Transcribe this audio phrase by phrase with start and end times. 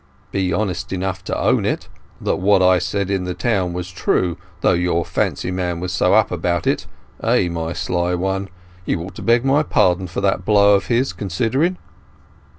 [0.31, 3.91] "Be honest enough to own it, and that what I said in the town was
[3.91, 8.49] true, though your fancy man was so up about it—hey, my sly one?
[8.83, 11.77] You ought to beg my pardon for that blow of his, considering."